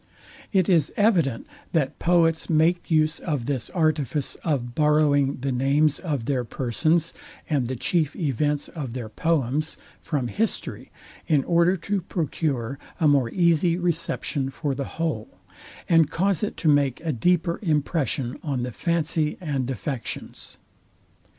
It 0.51 0.67
is 0.67 0.91
evident, 0.97 1.45
that 1.73 1.99
poets 1.99 2.49
make 2.49 2.89
use 2.89 3.19
of 3.19 3.45
this 3.45 3.69
artifice 3.69 4.33
of 4.43 4.73
borrowing 4.73 5.35
the 5.41 5.51
names 5.51 5.99
of 5.99 6.25
their 6.25 6.43
persons, 6.43 7.13
and 7.47 7.67
the 7.67 7.75
chief 7.75 8.15
events 8.15 8.67
of 8.67 8.93
their 8.93 9.09
poems, 9.09 9.77
from 10.01 10.27
history, 10.27 10.89
in 11.27 11.43
order 11.43 11.75
to 11.75 12.01
procure 12.01 12.79
a 12.99 13.07
more 13.07 13.29
easy 13.29 13.77
reception 13.77 14.49
for 14.49 14.73
the 14.73 14.85
whole, 14.97 15.29
and 15.87 16.09
cause 16.09 16.41
it 16.41 16.57
to 16.57 16.67
make 16.67 16.99
a 17.01 17.13
deeper 17.13 17.59
impression 17.61 18.39
on 18.41 18.63
the 18.63 18.71
fancy 18.71 19.37
and 19.39 19.69
affections. 19.69 20.57